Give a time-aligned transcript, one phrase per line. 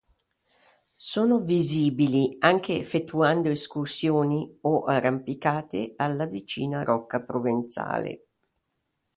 [0.95, 8.25] Sono visibili anche effettuando escursioni o arrampicate alla vicina Rocca Provenzale.